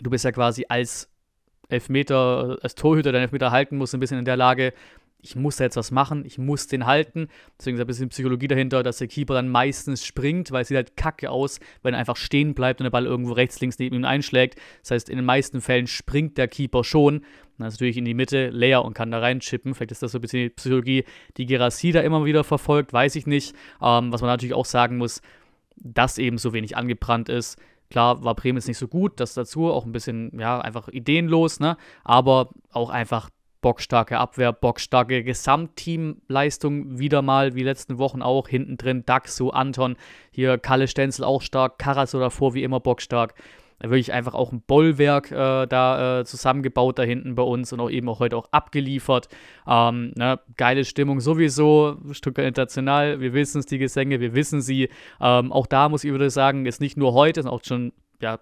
du 0.00 0.10
bist 0.10 0.24
ja 0.24 0.32
quasi 0.32 0.64
als 0.68 1.08
Elfmeter, 1.68 2.58
als 2.62 2.74
Torhüter 2.74 3.12
deinen 3.12 3.22
Elfmeter 3.22 3.50
halten 3.50 3.76
musst, 3.78 3.94
ein 3.94 4.00
bisschen 4.00 4.18
in 4.18 4.24
der 4.24 4.36
Lage, 4.36 4.72
ich 5.22 5.36
muss 5.36 5.56
da 5.56 5.64
jetzt 5.64 5.76
was 5.76 5.92
machen, 5.92 6.24
ich 6.26 6.36
muss 6.36 6.66
den 6.66 6.84
halten. 6.84 7.28
Deswegen 7.58 7.76
ist 7.76 7.80
ein 7.80 7.86
bisschen 7.86 8.08
Psychologie 8.08 8.48
dahinter, 8.48 8.82
dass 8.82 8.98
der 8.98 9.06
Keeper 9.06 9.34
dann 9.34 9.48
meistens 9.48 10.04
springt, 10.04 10.50
weil 10.50 10.62
es 10.62 10.68
sieht 10.68 10.76
halt 10.76 10.96
kacke 10.96 11.30
aus, 11.30 11.60
wenn 11.82 11.94
er 11.94 12.00
einfach 12.00 12.16
stehen 12.16 12.54
bleibt 12.54 12.80
und 12.80 12.84
der 12.84 12.90
Ball 12.90 13.06
irgendwo 13.06 13.32
rechts, 13.32 13.60
links 13.60 13.78
neben 13.78 13.94
ihm 13.94 14.04
einschlägt. 14.04 14.58
Das 14.82 14.90
heißt, 14.90 15.08
in 15.08 15.16
den 15.16 15.24
meisten 15.24 15.60
Fällen 15.60 15.86
springt 15.86 16.38
der 16.38 16.48
Keeper 16.48 16.82
schon. 16.82 17.22
Dann 17.56 17.68
ist 17.68 17.74
natürlich 17.74 17.96
in 17.96 18.04
die 18.04 18.14
Mitte 18.14 18.48
leer 18.48 18.84
und 18.84 18.94
kann 18.94 19.12
da 19.12 19.20
reinchippen. 19.20 19.74
Vielleicht 19.74 19.92
ist 19.92 20.02
das 20.02 20.12
so 20.12 20.18
ein 20.18 20.22
bisschen 20.22 20.40
die 20.40 20.50
Psychologie, 20.50 21.04
die 21.36 21.46
Gerassi 21.46 21.92
da 21.92 22.00
immer 22.00 22.24
wieder 22.24 22.42
verfolgt, 22.42 22.92
weiß 22.92 23.14
ich 23.14 23.26
nicht. 23.26 23.54
Ähm, 23.80 24.12
was 24.12 24.22
man 24.22 24.28
natürlich 24.28 24.54
auch 24.54 24.66
sagen 24.66 24.98
muss, 24.98 25.22
dass 25.76 26.18
eben 26.18 26.38
so 26.38 26.52
wenig 26.52 26.76
angebrannt 26.76 27.28
ist. 27.28 27.58
Klar 27.90 28.24
war 28.24 28.34
Bremen 28.34 28.56
jetzt 28.56 28.68
nicht 28.68 28.78
so 28.78 28.88
gut, 28.88 29.20
das 29.20 29.34
dazu 29.34 29.70
auch 29.70 29.84
ein 29.84 29.92
bisschen, 29.92 30.32
ja, 30.40 30.60
einfach 30.60 30.88
ideenlos, 30.88 31.60
ne? 31.60 31.76
Aber 32.04 32.50
auch 32.72 32.90
einfach 32.90 33.28
bockstarke 33.62 34.18
Abwehr, 34.18 34.52
bockstarke 34.52 35.24
Gesamtteamleistung, 35.24 36.98
wieder 36.98 37.22
mal, 37.22 37.54
wie 37.54 37.62
letzten 37.62 37.96
Wochen 37.96 38.20
auch, 38.20 38.48
hinten 38.48 38.76
drin 38.76 39.06
Daxo, 39.06 39.48
Anton, 39.48 39.96
hier 40.30 40.58
Kalle 40.58 40.86
Stenzel 40.86 41.24
auch 41.24 41.40
stark, 41.40 41.78
Karaso 41.78 42.20
davor 42.20 42.52
wie 42.52 42.62
immer 42.62 42.80
bockstark. 42.80 43.34
Wirklich 43.80 44.12
einfach 44.12 44.34
auch 44.34 44.52
ein 44.52 44.62
Bollwerk 44.62 45.32
äh, 45.32 45.66
da 45.66 46.20
äh, 46.20 46.24
zusammengebaut 46.24 47.00
da 47.00 47.02
hinten 47.02 47.34
bei 47.34 47.42
uns 47.42 47.72
und 47.72 47.80
auch 47.80 47.90
eben 47.90 48.08
auch 48.08 48.20
heute 48.20 48.36
auch 48.36 48.46
abgeliefert. 48.52 49.28
Ähm, 49.66 50.12
ne, 50.14 50.38
geile 50.56 50.84
Stimmung 50.84 51.18
sowieso, 51.18 51.96
Stuttgart 52.12 52.46
International, 52.46 53.18
wir 53.18 53.32
wissen 53.32 53.58
es, 53.58 53.66
die 53.66 53.78
Gesänge, 53.78 54.20
wir 54.20 54.34
wissen 54.34 54.60
sie. 54.60 54.88
Ähm, 55.20 55.50
auch 55.50 55.66
da 55.66 55.88
muss 55.88 56.04
ich 56.04 56.14
wieder 56.14 56.30
sagen, 56.30 56.66
ist 56.66 56.80
nicht 56.80 56.96
nur 56.96 57.12
heute, 57.12 57.42
sondern 57.42 57.58
auch 57.58 57.64
schon, 57.64 57.92
ja, 58.20 58.38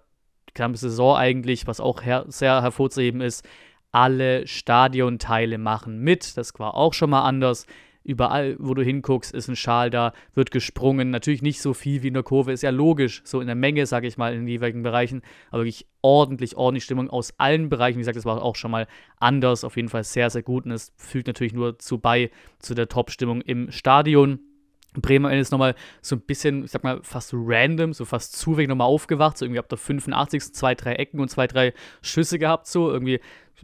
die 0.49 0.53
ganze 0.53 0.89
Saison 0.89 1.15
eigentlich, 1.15 1.65
was 1.65 1.79
auch 1.79 2.03
her 2.03 2.25
sehr 2.27 2.61
hervorzuheben 2.61 3.21
ist, 3.21 3.47
alle 3.91 4.47
Stadionteile 4.47 5.57
machen 5.57 5.99
mit. 5.99 6.37
Das 6.37 6.57
war 6.59 6.75
auch 6.75 6.93
schon 6.93 7.09
mal 7.09 7.23
anders. 7.23 7.65
Überall, 8.03 8.55
wo 8.57 8.73
du 8.73 8.81
hinguckst, 8.81 9.31
ist 9.31 9.47
ein 9.47 9.55
Schal 9.55 9.91
da, 9.91 10.13
wird 10.33 10.49
gesprungen. 10.49 11.11
Natürlich 11.11 11.43
nicht 11.43 11.61
so 11.61 11.75
viel 11.75 12.01
wie 12.01 12.07
in 12.07 12.15
der 12.15 12.23
Kurve, 12.23 12.51
ist 12.51 12.63
ja 12.63 12.71
logisch, 12.71 13.21
so 13.25 13.41
in 13.41 13.45
der 13.45 13.55
Menge, 13.55 13.85
sage 13.85 14.07
ich 14.07 14.17
mal, 14.17 14.33
in 14.33 14.39
den 14.39 14.47
jeweiligen 14.47 14.81
Bereichen. 14.81 15.21
Aber 15.51 15.59
wirklich 15.59 15.85
ordentlich, 16.01 16.57
ordentlich 16.57 16.83
Stimmung 16.83 17.11
aus 17.11 17.33
allen 17.37 17.69
Bereichen. 17.69 17.97
Wie 17.97 18.01
gesagt, 18.01 18.17
das 18.17 18.25
war 18.25 18.41
auch 18.41 18.55
schon 18.55 18.71
mal 18.71 18.87
anders. 19.19 19.63
Auf 19.63 19.75
jeden 19.75 19.89
Fall 19.89 20.03
sehr, 20.03 20.31
sehr 20.31 20.41
gut. 20.41 20.65
Und 20.65 20.71
es 20.71 20.91
fügt 20.97 21.27
natürlich 21.27 21.53
nur 21.53 21.77
zu 21.77 21.99
bei 21.99 22.31
zu 22.57 22.73
der 22.73 22.87
Top-Stimmung 22.87 23.41
im 23.41 23.71
Stadion. 23.71 24.39
Bremer 24.93 25.33
ist 25.33 25.51
nochmal 25.51 25.75
so 26.01 26.15
ein 26.15 26.21
bisschen, 26.21 26.65
ich 26.65 26.71
sag 26.71 26.83
mal, 26.83 26.99
fast 27.03 27.31
random, 27.33 27.93
so 27.93 28.03
fast 28.05 28.37
zufällig 28.37 28.67
nochmal 28.67 28.87
aufgewacht, 28.87 29.37
so 29.37 29.45
irgendwie 29.45 29.59
ab 29.59 29.69
der 29.69 29.77
85. 29.77 30.53
zwei, 30.53 30.75
drei 30.75 30.93
Ecken 30.95 31.19
und 31.19 31.29
zwei, 31.29 31.47
drei 31.47 31.73
Schüsse 32.01 32.39
gehabt, 32.39 32.67
so 32.67 32.91
irgendwie, 32.91 33.21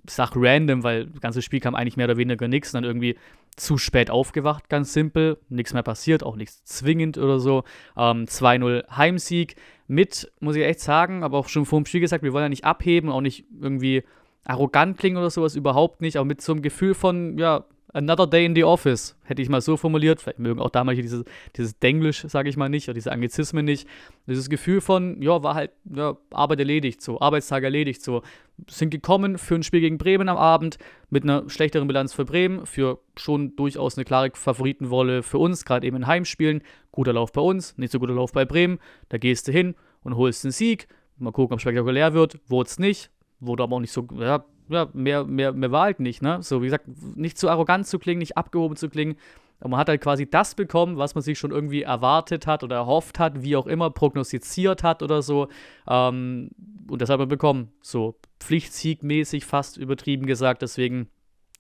sag 0.08 0.32
random, 0.36 0.84
weil 0.84 1.08
das 1.08 1.22
ganze 1.22 1.42
Spiel 1.42 1.60
kam 1.60 1.76
eigentlich 1.76 1.98
mehr 1.98 2.06
oder 2.06 2.18
weniger 2.18 2.48
nichts, 2.48 2.72
dann 2.72 2.84
irgendwie 2.84 3.18
zu 3.58 3.78
spät 3.78 4.10
aufgewacht, 4.10 4.70
ganz 4.70 4.94
simpel, 4.94 5.38
nichts 5.50 5.74
mehr 5.74 5.84
passiert, 5.84 6.24
auch 6.24 6.36
nichts 6.36 6.64
zwingend 6.64 7.18
oder 7.18 7.40
so. 7.40 7.64
Ähm, 7.98 8.26
2-0 8.26 8.88
Heimsieg 8.96 9.56
mit, 9.88 10.32
muss 10.40 10.56
ich 10.56 10.64
echt 10.64 10.80
sagen, 10.80 11.24
aber 11.24 11.40
auch 11.40 11.50
schon 11.50 11.66
vor 11.66 11.82
dem 11.82 11.86
Spiel 11.88 12.02
gesagt, 12.02 12.24
wir 12.24 12.34
wollen 12.34 12.46
ja 12.46 12.50
nicht 12.50 12.66
abheben, 12.66 13.10
auch 13.10 13.22
nicht 13.22 13.46
irgendwie 13.60 14.04
arrogant 14.46 14.98
klingen 14.98 15.18
oder 15.18 15.30
sowas, 15.30 15.56
überhaupt 15.56 16.02
nicht, 16.02 16.18
aber 16.18 16.26
mit 16.26 16.42
so 16.42 16.54
einem 16.54 16.62
Gefühl 16.62 16.94
von, 16.94 17.38
ja, 17.38 17.66
Another 17.98 18.28
Day 18.28 18.46
in 18.46 18.54
the 18.54 18.64
Office, 18.64 19.16
hätte 19.24 19.42
ich 19.42 19.50
mal 19.50 19.60
so 19.60 19.76
formuliert. 19.76 20.22
Vielleicht 20.22 20.38
mögen 20.38 20.60
auch 20.60 20.70
damals 20.70 21.00
dieses, 21.00 21.26
dieses 21.56 21.80
Denglisch, 21.80 22.26
sage 22.28 22.48
ich 22.48 22.56
mal 22.56 22.70
nicht, 22.70 22.88
oder 22.88 22.94
diese 22.94 23.12
Anglizismen 23.12 23.66
nicht. 23.66 23.88
Dieses 24.28 24.50
Gefühl 24.50 24.82
von, 24.82 25.20
ja, 25.20 25.42
war 25.42 25.56
halt, 25.56 25.72
ja, 25.86 26.16
Arbeit 26.30 26.60
erledigt, 26.60 27.02
so, 27.02 27.20
Arbeitstag 27.20 27.64
erledigt, 27.64 28.04
so. 28.04 28.22
Sind 28.70 28.92
gekommen 28.92 29.40
für 29.40 29.56
ein 29.56 29.64
Spiel 29.64 29.82
gegen 29.82 29.98
Bremen 29.98 30.30
am 30.30 30.38
Abend 30.38 30.78
mit 31.10 31.24
einer 31.24 31.50
schlechteren 31.50 31.88
Bilanz 31.88 32.14
für 32.14 32.26
Bremen, 32.26 32.68
für 32.68 33.00
schon 33.16 33.56
durchaus 33.56 33.98
eine 33.98 34.06
klare 34.06 34.30
Favoritenrolle 34.32 35.24
für 35.24 35.40
uns, 35.40 35.66
gerade 35.66 35.88
eben 35.88 35.98
in 35.98 36.06
Heimspielen. 36.08 36.62
Guter 36.92 37.14
Lauf 37.14 37.32
bei 37.32 37.42
uns, 37.42 37.78
nicht 37.80 37.92
so 37.92 38.00
guter 38.00 38.14
Lauf 38.14 38.32
bei 38.32 38.46
Bremen. 38.46 38.78
Da 39.10 39.18
gehst 39.18 39.48
du 39.48 39.52
hin 39.52 39.74
und 40.04 40.18
holst 40.18 40.46
einen 40.46 40.52
Sieg. 40.52 40.88
Mal 41.18 41.32
gucken, 41.32 41.54
ob 41.54 41.58
es 41.58 41.62
spektakulär 41.62 42.14
wird. 42.14 42.40
Wurde 42.48 42.68
es 42.68 42.78
nicht. 42.78 43.10
Wurde 43.40 43.64
aber 43.64 43.76
auch 43.76 43.80
nicht 43.80 43.92
so, 43.92 44.08
ja, 44.18 44.44
ja, 44.70 44.90
mehr, 44.94 45.24
mehr, 45.24 45.54
mehr 45.54 45.72
war 45.72 45.84
halt 45.84 46.00
nicht, 46.00 46.22
ne? 46.22 46.40
So, 46.42 46.62
wie 46.62 46.66
gesagt, 46.66 46.86
nicht 47.16 47.38
zu 47.38 47.50
arrogant 47.50 47.88
zu 47.88 48.00
klingen, 48.00 48.20
nicht 48.20 48.38
abgehoben 48.38 48.76
zu 48.76 48.90
klingen. 48.90 49.16
Aber 49.60 49.70
man 49.70 49.80
hat 49.80 49.90
halt 49.90 50.02
quasi 50.02 50.30
das 50.30 50.56
bekommen, 50.56 50.98
was 50.98 51.16
man 51.16 51.24
sich 51.24 51.40
schon 51.40 51.52
irgendwie 51.52 51.82
erwartet 51.82 52.46
hat 52.46 52.64
oder 52.64 52.76
erhofft 52.76 53.18
hat, 53.18 53.42
wie 53.42 53.56
auch 53.56 53.66
immer, 53.66 53.90
prognostiziert 53.90 54.84
hat 54.84 55.02
oder 55.02 55.22
so. 55.22 55.48
Ähm, 55.88 56.52
und 56.90 57.02
das 57.02 57.10
hat 57.10 57.20
man 57.20 57.28
bekommen. 57.28 57.72
So 57.82 58.20
Pflichtsiegmäßig 58.40 59.46
fast 59.46 59.78
übertrieben 59.78 60.26
gesagt. 60.26 60.62
Deswegen, 60.62 61.10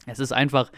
es 0.05 0.19
ist 0.19 0.31
einfach, 0.31 0.71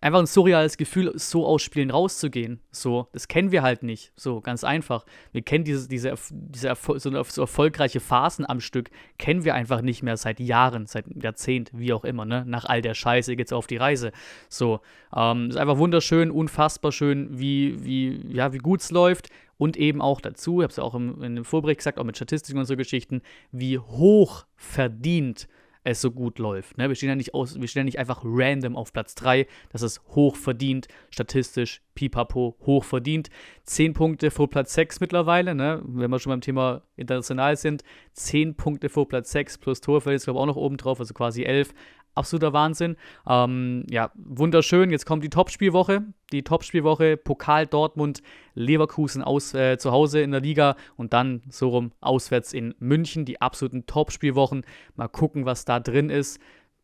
einfach 0.00 0.20
ein 0.20 0.26
surreales 0.26 0.76
Gefühl, 0.76 1.12
so 1.16 1.46
aus 1.46 1.62
Spielen 1.62 1.90
rauszugehen. 1.90 2.60
So, 2.70 3.08
das 3.12 3.28
kennen 3.28 3.52
wir 3.52 3.62
halt 3.62 3.82
nicht. 3.82 4.12
So, 4.16 4.40
ganz 4.40 4.64
einfach. 4.64 5.04
Wir 5.32 5.42
kennen 5.42 5.64
diese, 5.64 5.88
diese, 5.88 6.14
diese 6.30 6.74
so, 6.74 6.98
so 7.22 7.40
erfolgreiche 7.42 8.00
Phasen 8.00 8.48
am 8.48 8.60
Stück, 8.60 8.90
kennen 9.18 9.44
wir 9.44 9.54
einfach 9.54 9.82
nicht 9.82 10.02
mehr 10.02 10.16
seit 10.16 10.40
Jahren, 10.40 10.86
seit 10.86 11.04
Jahrzehnten, 11.22 11.78
wie 11.78 11.92
auch 11.92 12.04
immer, 12.04 12.24
ne? 12.24 12.44
Nach 12.46 12.64
all 12.64 12.82
der 12.82 12.94
Scheiße 12.94 13.36
geht's 13.36 13.52
auf 13.52 13.66
die 13.66 13.76
Reise. 13.76 14.12
So, 14.48 14.80
ähm, 15.14 15.50
ist 15.50 15.56
einfach 15.56 15.78
wunderschön, 15.78 16.30
unfassbar 16.30 16.92
schön, 16.92 17.38
wie, 17.38 17.84
wie, 17.84 18.32
ja, 18.32 18.52
wie 18.52 18.58
gut's 18.58 18.90
läuft. 18.90 19.28
Und 19.58 19.76
eben 19.76 20.00
auch 20.00 20.22
dazu, 20.22 20.60
ich 20.60 20.64
habe 20.64 20.70
es 20.70 20.76
ja 20.76 20.84
auch 20.84 20.94
im, 20.94 21.22
in 21.22 21.34
dem 21.34 21.44
Vorbericht 21.44 21.80
gesagt, 21.80 21.98
auch 21.98 22.04
mit 22.04 22.16
Statistiken 22.16 22.58
und 22.58 22.64
so 22.64 22.76
Geschichten, 22.76 23.20
wie 23.52 23.78
hoch 23.78 24.46
verdient 24.56 25.48
es 25.84 26.00
so 26.00 26.10
gut 26.10 26.38
läuft. 26.38 26.78
Ne? 26.78 26.88
Wir, 26.88 26.94
stehen 26.94 27.08
ja 27.08 27.14
nicht 27.14 27.34
aus, 27.34 27.60
wir 27.60 27.68
stehen 27.68 27.80
ja 27.80 27.84
nicht 27.84 27.98
einfach 27.98 28.22
random 28.24 28.76
auf 28.76 28.92
Platz 28.92 29.14
3. 29.14 29.46
Das 29.70 29.82
ist 29.82 30.00
hoch 30.08 30.36
verdient, 30.36 30.88
statistisch, 31.10 31.82
pipapo, 31.94 32.56
hoch 32.66 32.84
verdient. 32.84 33.30
10 33.64 33.94
Punkte 33.94 34.30
vor 34.30 34.50
Platz 34.50 34.74
6 34.74 35.00
mittlerweile, 35.00 35.54
ne? 35.54 35.80
wenn 35.84 36.10
wir 36.10 36.18
schon 36.18 36.30
beim 36.30 36.40
Thema 36.40 36.82
international 36.96 37.56
sind. 37.56 37.82
10 38.12 38.56
Punkte 38.56 38.88
vor 38.88 39.08
Platz 39.08 39.32
6 39.32 39.58
plus 39.58 39.80
Torverhältnis, 39.80 40.24
glaube 40.24 40.38
ich, 40.38 40.42
auch 40.42 40.46
noch 40.46 40.56
oben 40.56 40.76
drauf, 40.76 41.00
also 41.00 41.14
quasi 41.14 41.44
11 41.44 41.72
absoluter 42.14 42.52
Wahnsinn. 42.52 42.96
Ähm, 43.26 43.84
ja, 43.90 44.10
wunderschön. 44.14 44.90
Jetzt 44.90 45.06
kommt 45.06 45.24
die 45.24 45.30
Topspielwoche. 45.30 46.04
Die 46.32 46.42
Topspielwoche, 46.42 47.16
Pokal 47.16 47.66
Dortmund, 47.66 48.22
Leverkusen 48.54 49.22
aus, 49.22 49.54
äh, 49.54 49.78
zu 49.78 49.92
Hause 49.92 50.20
in 50.20 50.30
der 50.30 50.40
Liga 50.40 50.76
und 50.96 51.12
dann 51.12 51.42
so 51.48 51.68
rum 51.68 51.92
auswärts 52.00 52.52
in 52.52 52.74
München. 52.78 53.24
Die 53.24 53.40
absoluten 53.40 53.86
Topspielwochen. 53.86 54.64
Mal 54.96 55.08
gucken, 55.08 55.46
was 55.46 55.64
da 55.64 55.80
drin 55.80 56.10
ist. 56.10 56.40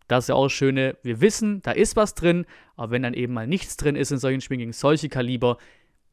Das 0.09 0.25
ist 0.25 0.29
ja 0.29 0.35
auch 0.37 0.45
das 0.45 0.53
Schöne. 0.53 0.97
Wir 1.03 1.21
wissen, 1.21 1.63
da 1.63 1.73
ist 1.73 1.97
was 1.97 2.15
drin, 2.15 2.47
aber 2.77 2.93
wenn 2.93 3.03
dann 3.03 3.15
eben 3.15 3.33
mal 3.33 3.47
nichts 3.47 3.77
drin 3.77 3.97
ist 3.97 4.13
in 4.13 4.19
solchen 4.19 4.41
Spielen 4.41 4.61
gegen 4.61 4.73
solche 4.73 5.09
Kaliber, 5.09 5.59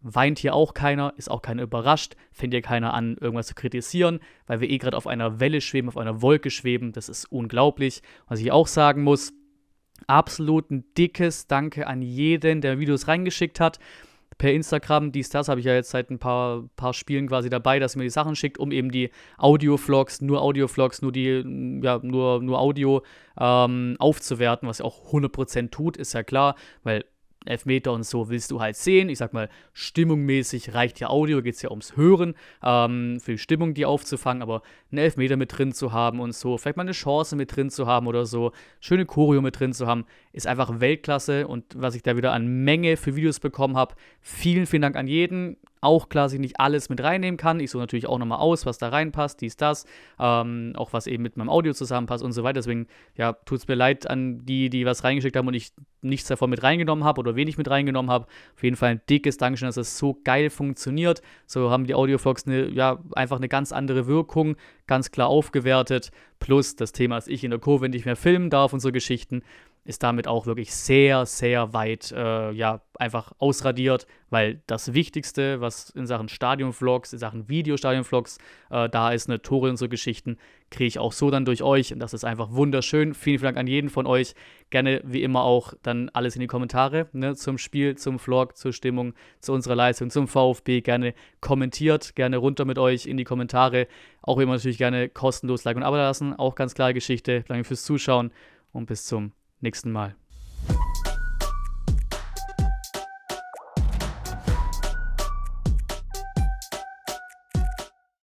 weint 0.03 0.37
hier 0.37 0.53
auch 0.53 0.73
keiner, 0.73 1.13
ist 1.17 1.31
auch 1.31 1.41
keiner 1.41 1.63
überrascht, 1.63 2.15
fängt 2.31 2.53
hier 2.53 2.61
keiner 2.61 2.93
an, 2.93 3.17
irgendwas 3.19 3.47
zu 3.47 3.55
kritisieren, 3.55 4.19
weil 4.45 4.59
wir 4.59 4.69
eh 4.69 4.77
gerade 4.77 4.97
auf 4.97 5.07
einer 5.07 5.39
Welle 5.39 5.61
schweben, 5.61 5.87
auf 5.87 5.97
einer 5.97 6.21
Wolke 6.21 6.51
schweben. 6.51 6.91
Das 6.91 7.09
ist 7.09 7.25
unglaublich. 7.25 8.01
Was 8.27 8.39
ich 8.39 8.51
auch 8.51 8.67
sagen 8.67 9.03
muss, 9.03 9.33
absolut 10.05 10.69
ein 10.69 10.83
dickes 10.97 11.47
Danke 11.47 11.87
an 11.87 12.01
jeden, 12.01 12.61
der 12.61 12.79
Videos 12.79 13.07
reingeschickt 13.07 13.59
hat. 13.59 13.79
Per 14.37 14.51
Instagram, 14.51 15.11
dies, 15.11 15.29
das 15.29 15.47
habe 15.47 15.59
ich 15.59 15.65
ja 15.67 15.75
jetzt 15.75 15.91
seit 15.91 16.09
ein 16.09 16.17
paar, 16.19 16.63
paar 16.75 16.93
Spielen 16.93 17.27
quasi 17.27 17.49
dabei, 17.49 17.79
dass 17.79 17.95
ihr 17.95 17.99
mir 17.99 18.05
die 18.05 18.09
Sachen 18.09 18.35
schickt, 18.35 18.57
um 18.57 18.71
eben 18.71 18.91
die 18.91 19.11
Audio-Vlogs, 19.37 20.21
nur 20.21 20.41
Audio-Vlogs, 20.41 21.03
nur 21.03 21.11
die, 21.11 21.79
ja, 21.83 21.99
nur, 22.01 22.41
nur 22.41 22.59
Audio 22.59 23.03
ähm, 23.39 23.95
aufzuwerten, 23.99 24.67
was 24.67 24.79
ja 24.79 24.85
auch 24.85 25.13
100% 25.13 25.69
tut, 25.69 25.97
ist 25.97 26.13
ja 26.13 26.23
klar, 26.23 26.55
weil 26.81 27.05
Elfmeter 27.45 27.93
und 27.93 28.03
so 28.03 28.29
willst 28.29 28.51
du 28.51 28.59
halt 28.61 28.75
sehen. 28.75 29.09
Ich 29.09 29.17
sag 29.17 29.33
mal, 29.33 29.49
stimmungmäßig 29.73 30.73
reicht 30.73 30.99
ja 30.99 31.09
Audio, 31.09 31.41
geht 31.41 31.55
es 31.55 31.61
ja 31.61 31.69
ums 31.69 31.95
Hören, 31.95 32.35
ähm, 32.63 33.19
für 33.19 33.31
die 33.31 33.37
Stimmung 33.37 33.73
die 33.73 33.85
aufzufangen, 33.85 34.41
aber 34.41 34.61
einen 34.91 34.99
Elfmeter 34.99 35.37
mit 35.37 35.57
drin 35.57 35.73
zu 35.73 35.91
haben 35.91 36.19
und 36.19 36.33
so, 36.33 36.57
vielleicht 36.57 36.77
mal 36.77 36.83
eine 36.83 36.91
Chance 36.91 37.35
mit 37.35 37.55
drin 37.55 37.69
zu 37.69 37.87
haben 37.87 38.07
oder 38.07 38.25
so, 38.25 38.51
schöne 38.79 39.05
Choreo 39.05 39.41
mit 39.41 39.59
drin 39.59 39.73
zu 39.73 39.87
haben, 39.87 40.05
ist 40.33 40.47
einfach 40.47 40.79
Weltklasse 40.79 41.47
und 41.47 41.65
was 41.75 41.95
ich 41.95 42.03
da 42.03 42.17
wieder 42.17 42.33
an 42.33 42.63
Menge 42.63 42.97
für 42.97 43.15
Videos 43.15 43.39
bekommen 43.39 43.77
habe, 43.77 43.95
vielen, 44.19 44.65
vielen 44.65 44.81
Dank 44.81 44.95
an 44.95 45.07
jeden 45.07 45.57
auch 45.83 46.07
klar 46.07 46.29
sich 46.29 46.39
nicht 46.39 46.59
alles 46.59 46.89
mit 46.89 47.03
reinnehmen 47.03 47.37
kann. 47.37 47.59
Ich 47.59 47.71
suche 47.71 47.81
natürlich 47.81 48.07
auch 48.07 48.17
nochmal 48.17 48.39
aus, 48.39 48.65
was 48.65 48.77
da 48.77 48.87
reinpasst, 48.87 49.41
dies, 49.41 49.57
das, 49.57 49.85
ähm, 50.17 50.73
auch 50.77 50.93
was 50.93 51.07
eben 51.07 51.23
mit 51.23 51.35
meinem 51.35 51.49
Audio 51.49 51.73
zusammenpasst 51.73 52.23
und 52.23 52.31
so 52.31 52.43
weiter. 52.43 52.53
Deswegen, 52.53 52.87
ja, 53.15 53.33
tut 53.33 53.59
es 53.59 53.67
mir 53.67 53.75
leid 53.75 54.09
an 54.09 54.45
die, 54.45 54.69
die 54.69 54.85
was 54.85 55.03
reingeschickt 55.03 55.35
haben 55.35 55.47
und 55.47 55.53
ich 55.53 55.73
nichts 56.01 56.29
davon 56.29 56.49
mit 56.49 56.63
reingenommen 56.63 57.03
habe 57.03 57.19
oder 57.19 57.35
wenig 57.35 57.57
mit 57.57 57.69
reingenommen 57.69 58.09
habe. 58.09 58.27
Auf 58.55 58.63
jeden 58.63 58.77
Fall 58.77 58.91
ein 58.91 59.01
dickes 59.09 59.37
Dankeschön, 59.37 59.67
dass 59.67 59.77
es 59.77 59.97
so 59.97 60.17
geil 60.23 60.49
funktioniert. 60.49 61.21
So 61.45 61.69
haben 61.69 61.85
die 61.85 61.95
Audiovlogs 61.95 62.47
eine, 62.47 62.69
ja, 62.69 62.99
einfach 63.13 63.37
eine 63.37 63.49
ganz 63.49 63.73
andere 63.73 64.07
Wirkung, 64.07 64.55
ganz 64.87 65.11
klar 65.11 65.27
aufgewertet. 65.27 66.11
Plus 66.39 66.77
das 66.77 66.93
Thema, 66.93 67.15
dass 67.15 67.27
ich 67.27 67.43
in 67.43 67.51
der 67.51 67.59
Kurve 67.59 67.89
nicht 67.89 68.05
mehr 68.05 68.15
filmen 68.15 68.49
darf 68.49 68.71
und 68.71 68.79
so 68.79 68.93
Geschichten 68.93 69.43
ist 69.85 70.03
damit 70.03 70.27
auch 70.27 70.45
wirklich 70.45 70.73
sehr, 70.73 71.25
sehr 71.25 71.73
weit, 71.73 72.11
äh, 72.11 72.51
ja, 72.51 72.81
einfach 72.97 73.33
ausradiert, 73.37 74.07
weil 74.29 74.61
das 74.65 74.93
Wichtigste, 74.93 75.59
was 75.59 75.89
in 75.89 76.07
Sachen 76.07 76.29
Stadionvlogs, 76.29 77.11
in 77.11 77.19
Sachen 77.19 77.49
Videostadionvlogs 77.49 78.37
äh, 78.69 78.87
da 78.87 79.11
ist, 79.11 79.29
eine 79.29 79.41
Tore 79.41 79.69
und 79.69 79.77
so 79.77 79.89
Geschichten, 79.89 80.37
kriege 80.69 80.87
ich 80.87 80.99
auch 80.99 81.11
so 81.11 81.29
dann 81.29 81.43
durch 81.43 81.63
euch 81.63 81.91
und 81.93 81.99
das 81.99 82.13
ist 82.13 82.23
einfach 82.23 82.51
wunderschön. 82.51 83.13
Vielen, 83.13 83.39
vielen 83.39 83.55
Dank 83.55 83.57
an 83.57 83.67
jeden 83.67 83.89
von 83.89 84.07
euch. 84.07 84.35
Gerne 84.69 85.01
wie 85.03 85.21
immer 85.21 85.43
auch 85.43 85.73
dann 85.83 86.09
alles 86.09 86.35
in 86.35 86.41
die 86.41 86.47
Kommentare 86.47 87.07
ne, 87.11 87.35
zum 87.35 87.57
Spiel, 87.57 87.95
zum 87.97 88.19
Vlog, 88.19 88.57
zur 88.57 88.71
Stimmung, 88.71 89.13
zu 89.39 89.53
unserer 89.53 89.75
Leistung, 89.75 90.09
zum 90.09 90.27
VfB. 90.27 90.81
Gerne 90.81 91.13
kommentiert, 91.41 92.15
gerne 92.15 92.37
runter 92.37 92.65
mit 92.65 92.79
euch 92.79 93.05
in 93.05 93.17
die 93.17 93.25
Kommentare. 93.25 93.87
Auch 94.21 94.39
immer 94.39 94.53
natürlich 94.53 94.77
gerne 94.77 95.09
kostenlos 95.09 95.65
Like 95.65 95.75
und 95.75 95.83
Abo 95.83 95.97
lassen. 95.97 96.33
Auch 96.33 96.55
ganz 96.55 96.73
klare 96.73 96.93
Geschichte. 96.93 97.43
Danke 97.47 97.65
fürs 97.65 97.83
Zuschauen 97.83 98.31
und 98.71 98.85
bis 98.87 99.05
zum 99.05 99.33
nächsten 99.63 99.91
Mal. 99.91 100.15